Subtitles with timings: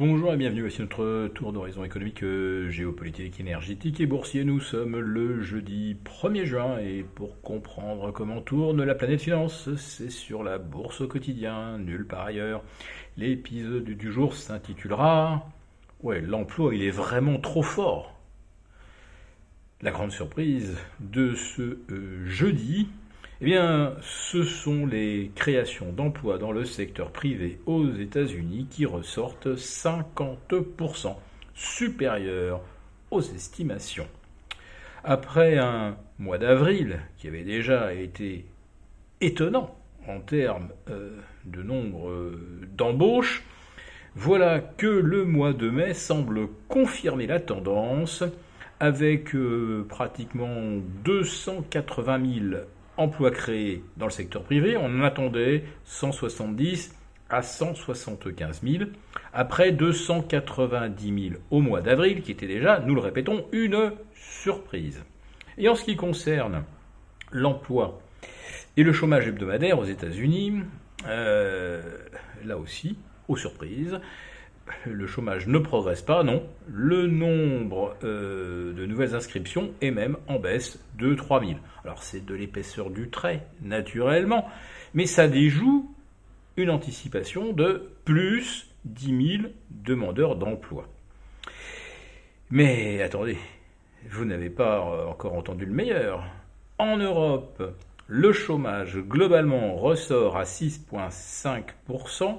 [0.00, 4.44] Bonjour et bienvenue, voici notre tour d'horizon économique, euh, géopolitique, énergétique et boursier.
[4.44, 10.08] Nous sommes le jeudi 1er juin et pour comprendre comment tourne la planète finance, c'est
[10.08, 12.62] sur la bourse au quotidien, nulle part ailleurs.
[13.18, 15.46] L'épisode du jour s'intitulera
[16.02, 18.18] Ouais, l'emploi il est vraiment trop fort.
[19.82, 22.88] La grande surprise de ce euh, jeudi,
[23.40, 29.56] eh bien, ce sont les créations d'emplois dans le secteur privé aux États-Unis qui ressortent
[29.56, 31.14] 50%
[31.54, 32.60] supérieurs
[33.10, 34.08] aux estimations.
[35.04, 38.44] Après un mois d'avril qui avait déjà été
[39.22, 39.74] étonnant
[40.06, 41.16] en termes euh,
[41.46, 43.42] de nombre euh, d'embauches,
[44.16, 48.22] voilà que le mois de mai semble confirmer la tendance
[48.80, 52.62] avec euh, pratiquement 280 000
[52.96, 54.76] emplois créés dans le secteur privé.
[54.76, 56.94] On en attendait 170
[57.30, 58.90] à 175 000,
[59.32, 65.02] après 290 000 au mois d'avril, qui était déjà, nous le répétons, une surprise.
[65.56, 66.64] Et en ce qui concerne
[67.30, 68.00] l'emploi
[68.76, 70.62] et le chômage hebdomadaire aux États-Unis,
[71.06, 71.82] euh,
[72.44, 74.00] là aussi, aux surprises,
[74.86, 76.42] le chômage ne progresse pas, non.
[76.68, 81.58] Le nombre euh, de nouvelles inscriptions est même en baisse de 3000.
[81.84, 84.48] Alors c'est de l'épaisseur du trait, naturellement,
[84.94, 85.94] mais ça déjoue
[86.56, 90.86] une anticipation de plus 10 000 demandeurs d'emploi.
[92.50, 93.38] Mais attendez,
[94.10, 96.24] vous n'avez pas encore entendu le meilleur.
[96.78, 97.62] En Europe,
[98.08, 102.38] le chômage globalement ressort à 6,5%,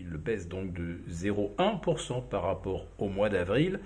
[0.00, 3.80] il baisse donc de 0,1% par rapport au mois d'avril.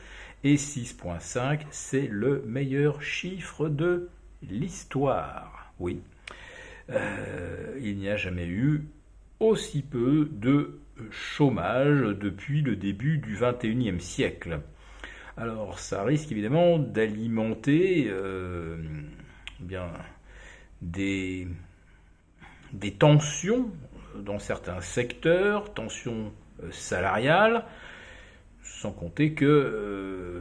[0.44, 4.08] Et 6,5, c'est le meilleur chiffre de
[4.42, 5.72] l'histoire.
[5.78, 6.00] Oui,
[6.91, 8.84] euh, il n'y a jamais eu
[9.38, 14.61] aussi peu de chômage depuis le début du 21e siècle.
[15.36, 18.77] Alors ça risque évidemment d'alimenter euh,
[20.82, 21.48] des,
[22.72, 23.71] des tensions
[24.16, 26.32] dans certains secteurs, tensions
[26.62, 27.65] euh, salariales,
[28.62, 30.41] sans compter que euh,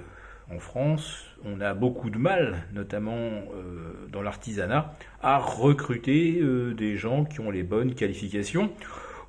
[0.53, 6.41] en France, on a beaucoup de mal, notamment euh, dans l'artisanat, à recruter
[6.75, 8.72] des gens qui ont les bonnes qualifications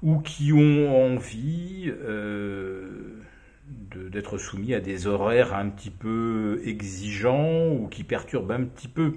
[0.03, 1.93] ou qui ont envie
[4.11, 9.15] d'être soumis à des horaires un petit peu exigeants ou qui perturbent un petit peu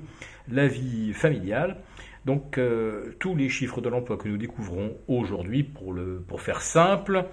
[0.49, 1.77] la vie familiale.
[2.25, 5.95] Donc euh, tous les chiffres de l'emploi que nous découvrons aujourd'hui, pour,
[6.27, 7.25] pour faire simple,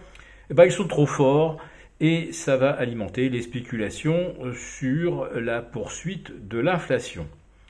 [0.51, 1.59] eh ben, ils sont trop forts
[2.01, 7.27] et ça va alimenter les spéculations sur la poursuite de l'inflation.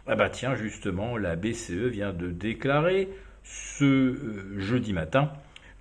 [0.06, 3.08] Ah bah tiens, justement, la BCE vient de déclarer
[3.44, 5.32] ce euh, jeudi matin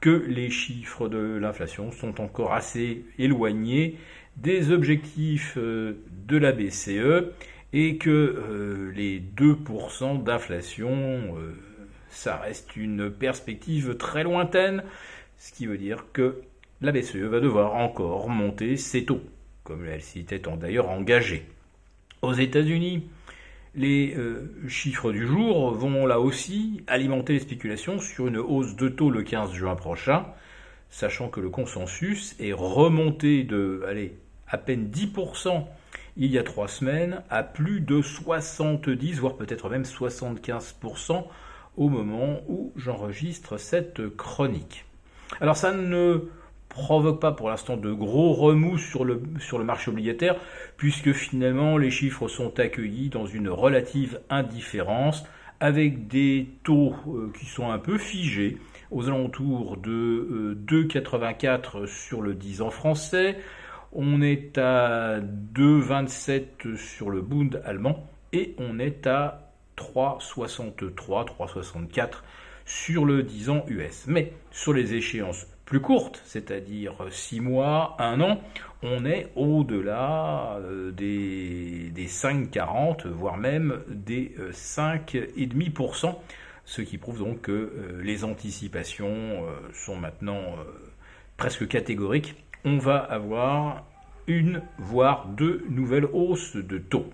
[0.01, 3.97] que les chiffres de l'inflation sont encore assez éloignés
[4.37, 5.93] des objectifs euh,
[6.27, 7.31] de la BCE
[7.73, 11.53] et que euh, les 2% d'inflation, euh,
[12.09, 14.83] ça reste une perspective très lointaine,
[15.37, 16.41] ce qui veut dire que
[16.81, 19.21] la BCE va devoir encore monter ses taux,
[19.63, 21.45] comme elle s'y était d'ailleurs engagée.
[22.21, 23.07] Aux États-Unis,
[23.75, 28.89] les euh, chiffres du jour vont là aussi alimenter les spéculations sur une hausse de
[28.89, 30.25] taux le 15 juin prochain,
[30.89, 34.15] sachant que le consensus est remonté de allez,
[34.47, 35.65] à peine 10%
[36.19, 41.23] il y a trois semaines à plus de 70, voire peut-être même 75%
[41.77, 44.85] au moment où j'enregistre cette chronique.
[45.39, 46.29] Alors ça ne
[46.67, 49.21] provoque pas pour l'instant de gros remous sur le,
[49.63, 50.35] marché obligataire,
[50.75, 55.23] puisque finalement les chiffres sont accueillis dans une relative indifférence,
[55.61, 58.57] avec des taux euh, qui sont un peu figés,
[58.91, 63.37] aux alentours de 2,84 euh, sur le 10 ans français,
[63.91, 70.93] on est à 2,27 sur le Bund allemand et on est à 3,63,
[71.27, 72.21] 3,64
[72.65, 74.05] sur le 10 ans US.
[74.07, 78.41] Mais sur les échéances plus courtes, c'est-à-dire 6 mois, 1 an,
[78.81, 86.11] on est au-delà euh, des, des 5,40, voire même des 5,5%, euh,
[86.65, 89.43] ce qui prouve donc que euh, les anticipations
[89.73, 90.55] sont maintenant
[91.37, 93.85] presque catégoriques on va avoir
[94.27, 97.09] une, voire deux nouvelles hausses de taux.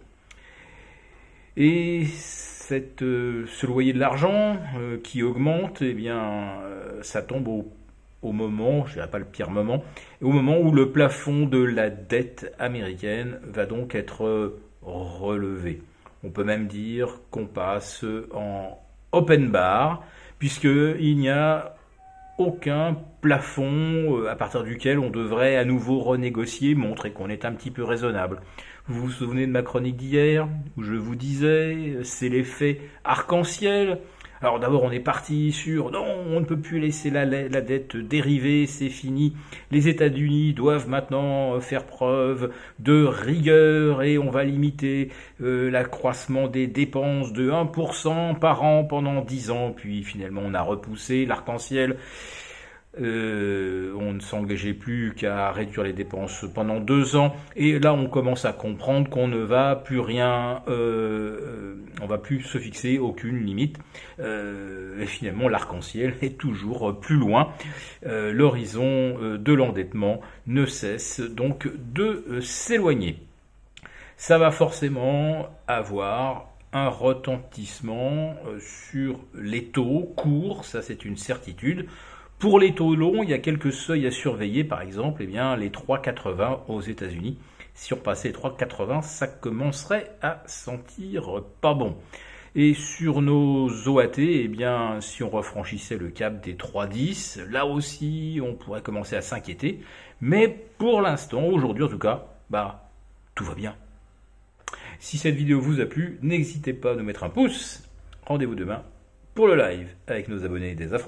[1.58, 6.20] Et cette, euh, ce loyer de l'argent euh, qui augmente, eh bien,
[6.64, 7.72] euh, ça tombe au,
[8.22, 9.84] au moment, je ne dirais pas le pire moment,
[10.22, 15.82] au moment où le plafond de la dette américaine va donc être relevé.
[16.24, 18.04] On peut même dire qu'on passe
[18.34, 18.80] en
[19.12, 20.04] open bar,
[20.40, 21.75] puisqu'il n'y a
[22.38, 27.54] aucun plafond euh, à partir duquel on devrait à nouveau renégocier, montrer qu'on est un
[27.54, 28.42] petit peu raisonnable.
[28.88, 30.48] Vous vous souvenez de ma chronique d'hier
[30.78, 34.00] où je vous disais c'est l'effet arc-en-ciel
[34.46, 38.68] alors d'abord, on est parti sur non, on ne peut plus laisser la, dette dériver,
[38.68, 39.36] c'est fini.
[39.72, 45.10] Les États-Unis doivent maintenant faire preuve de rigueur et on va limiter
[45.42, 49.74] euh, l'accroissement des dépenses de 1% par an pendant 10 ans.
[49.76, 51.98] Puis finalement, on a repoussé l'arc-en-ciel.
[53.02, 57.36] Euh, on ne s'engageait plus qu'à réduire les dépenses pendant deux ans.
[57.56, 62.18] Et là, on commence à comprendre qu'on ne va plus rien, euh, euh, on va
[62.18, 63.78] plus se fixer aucune limite.
[64.20, 67.50] et finalement, l'arc-en-ciel est toujours plus loin.
[68.04, 73.20] L'horizon de l'endettement ne cesse donc de s'éloigner.
[74.18, 81.88] Ça va forcément avoir un retentissement sur les taux courts, ça c'est une certitude.
[82.46, 85.58] Pour les taux longs, il y a quelques seuils à surveiller, par exemple, eh bien,
[85.58, 87.40] les 3,80 aux États-Unis.
[87.74, 91.98] Si on passait les 3,80, ça commencerait à sentir pas bon.
[92.54, 98.40] Et sur nos OAT, eh bien, si on refranchissait le cap des 3,10, là aussi,
[98.44, 99.80] on pourrait commencer à s'inquiéter.
[100.22, 102.92] Mais pour l'instant, aujourd'hui en tout cas, bah,
[103.34, 103.76] tout va bien.
[105.00, 107.90] Si cette vidéo vous a plu, n'hésitez pas à nous mettre un pouce.
[108.28, 108.84] Rendez-vous demain
[109.36, 110.94] pour le live avec nos abonnés des